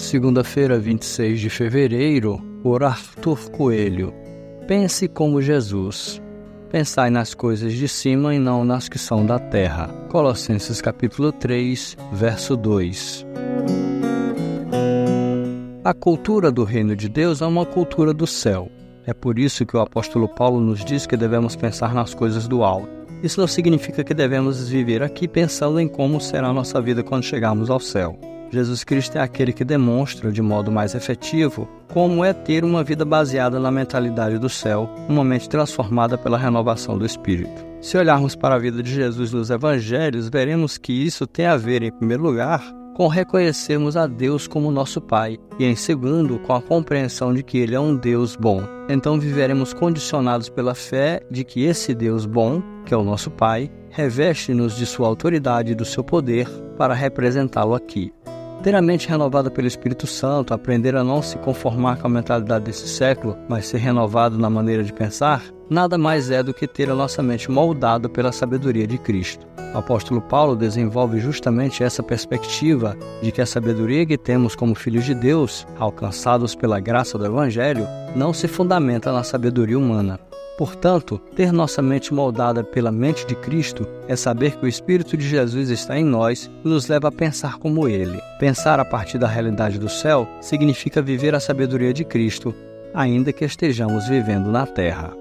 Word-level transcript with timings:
Segunda-feira, 0.00 0.78
26 0.78 1.38
de 1.38 1.50
fevereiro, 1.50 2.42
por 2.62 2.82
Arthur 2.82 3.50
Coelho. 3.50 4.12
Pense 4.66 5.06
como 5.06 5.42
Jesus. 5.42 6.20
Pensai 6.70 7.10
nas 7.10 7.34
coisas 7.34 7.74
de 7.74 7.86
cima 7.86 8.34
e 8.34 8.38
não 8.38 8.64
nas 8.64 8.88
que 8.88 8.98
são 8.98 9.24
da 9.24 9.38
terra. 9.38 9.88
Colossenses 10.08 10.80
capítulo 10.80 11.30
3, 11.30 11.98
verso 12.12 12.56
2. 12.56 13.26
A 15.84 15.94
cultura 15.94 16.50
do 16.50 16.64
reino 16.64 16.96
de 16.96 17.08
Deus 17.08 17.42
é 17.42 17.46
uma 17.46 17.66
cultura 17.66 18.14
do 18.14 18.26
céu. 18.26 18.68
É 19.06 19.12
por 19.12 19.38
isso 19.38 19.66
que 19.66 19.76
o 19.76 19.80
apóstolo 19.80 20.28
Paulo 20.28 20.60
nos 20.60 20.82
diz 20.82 21.06
que 21.06 21.16
devemos 21.16 21.54
pensar 21.54 21.94
nas 21.94 22.14
coisas 22.14 22.48
do 22.48 22.64
alto. 22.64 22.88
Isso 23.22 23.38
não 23.38 23.46
significa 23.46 24.02
que 24.02 24.14
devemos 24.14 24.66
viver 24.68 25.02
aqui 25.02 25.28
pensando 25.28 25.78
em 25.78 25.86
como 25.86 26.20
será 26.20 26.48
a 26.48 26.54
nossa 26.54 26.80
vida 26.80 27.02
quando 27.04 27.22
chegarmos 27.22 27.68
ao 27.68 27.78
céu. 27.78 28.18
Jesus 28.50 28.82
Cristo 28.82 29.16
é 29.16 29.20
aquele 29.20 29.52
que 29.52 29.64
demonstra 29.64 30.32
de 30.32 30.42
modo 30.42 30.72
mais 30.72 30.94
efetivo 30.94 31.68
como 31.92 32.24
é 32.24 32.32
ter 32.32 32.64
uma 32.64 32.82
vida 32.82 33.04
baseada 33.04 33.58
na 33.58 33.70
mentalidade 33.70 34.38
do 34.38 34.48
céu, 34.48 34.88
uma 35.08 35.24
mente 35.24 35.48
transformada 35.48 36.18
pela 36.18 36.38
renovação 36.38 36.98
do 36.98 37.06
Espírito. 37.06 37.64
Se 37.80 37.96
olharmos 37.96 38.36
para 38.36 38.56
a 38.56 38.58
vida 38.58 38.82
de 38.82 38.92
Jesus 38.92 39.32
nos 39.32 39.50
evangelhos, 39.50 40.28
veremos 40.28 40.76
que 40.76 40.92
isso 40.92 41.26
tem 41.26 41.46
a 41.46 41.56
ver, 41.56 41.82
em 41.82 41.90
primeiro 41.90 42.22
lugar, 42.22 42.62
com 42.94 43.08
reconhecermos 43.08 43.96
a 43.96 44.06
Deus 44.06 44.46
como 44.46 44.70
nosso 44.70 45.00
Pai 45.00 45.38
e, 45.58 45.64
em 45.64 45.74
segundo, 45.74 46.38
com 46.40 46.52
a 46.52 46.60
compreensão 46.60 47.32
de 47.32 47.42
que 47.42 47.56
Ele 47.58 47.74
é 47.74 47.80
um 47.80 47.96
Deus 47.96 48.36
bom. 48.36 48.62
Então 48.88 49.18
viveremos 49.18 49.72
condicionados 49.72 50.48
pela 50.48 50.74
fé 50.74 51.22
de 51.30 51.42
que 51.42 51.64
esse 51.64 51.94
Deus 51.94 52.26
bom, 52.26 52.62
que 52.84 52.92
é 52.92 52.96
o 52.96 53.04
nosso 53.04 53.30
Pai, 53.30 53.70
reveste-nos 53.88 54.76
de 54.76 54.84
sua 54.84 55.08
autoridade 55.08 55.72
e 55.72 55.74
do 55.74 55.84
seu 55.84 56.04
poder 56.04 56.46
para 56.76 56.94
representá-lo 56.94 57.74
aqui 57.74 58.12
ter 58.62 58.74
a 58.74 58.82
mente 58.82 59.08
renovada 59.08 59.50
pelo 59.50 59.66
Espírito 59.66 60.06
Santo, 60.06 60.52
aprender 60.52 60.94
a 60.94 61.02
não 61.02 61.22
se 61.22 61.38
conformar 61.38 61.98
com 61.98 62.06
a 62.06 62.10
mentalidade 62.10 62.66
desse 62.66 62.86
século, 62.88 63.36
mas 63.48 63.66
ser 63.66 63.78
renovado 63.78 64.36
na 64.36 64.50
maneira 64.50 64.84
de 64.84 64.92
pensar, 64.92 65.42
nada 65.68 65.96
mais 65.96 66.30
é 66.30 66.42
do 66.42 66.52
que 66.52 66.66
ter 66.66 66.90
a 66.90 66.94
nossa 66.94 67.22
mente 67.22 67.50
moldada 67.50 68.08
pela 68.08 68.32
sabedoria 68.32 68.86
de 68.86 68.98
Cristo. 68.98 69.46
O 69.74 69.78
apóstolo 69.78 70.20
Paulo 70.20 70.56
desenvolve 70.56 71.20
justamente 71.20 71.82
essa 71.82 72.02
perspectiva 72.02 72.96
de 73.22 73.32
que 73.32 73.40
a 73.40 73.46
sabedoria 73.46 74.04
que 74.04 74.18
temos 74.18 74.54
como 74.54 74.74
filhos 74.74 75.04
de 75.04 75.14
Deus, 75.14 75.66
alcançados 75.78 76.54
pela 76.54 76.80
graça 76.80 77.16
do 77.16 77.24
Evangelho, 77.24 77.86
não 78.14 78.34
se 78.34 78.46
fundamenta 78.46 79.12
na 79.12 79.22
sabedoria 79.22 79.78
humana, 79.78 80.18
Portanto, 80.60 81.18
ter 81.34 81.54
nossa 81.54 81.80
mente 81.80 82.12
moldada 82.12 82.62
pela 82.62 82.92
mente 82.92 83.26
de 83.26 83.34
Cristo 83.34 83.88
é 84.06 84.14
saber 84.14 84.58
que 84.58 84.66
o 84.66 84.68
Espírito 84.68 85.16
de 85.16 85.26
Jesus 85.26 85.70
está 85.70 85.98
em 85.98 86.04
nós 86.04 86.50
e 86.62 86.68
nos 86.68 86.86
leva 86.86 87.08
a 87.08 87.10
pensar 87.10 87.56
como 87.56 87.88
Ele. 87.88 88.20
Pensar 88.38 88.78
a 88.78 88.84
partir 88.84 89.16
da 89.16 89.26
realidade 89.26 89.78
do 89.78 89.88
céu 89.88 90.28
significa 90.42 91.00
viver 91.00 91.34
a 91.34 91.40
sabedoria 91.40 91.94
de 91.94 92.04
Cristo, 92.04 92.54
ainda 92.92 93.32
que 93.32 93.42
estejamos 93.42 94.06
vivendo 94.06 94.50
na 94.50 94.66
terra. 94.66 95.19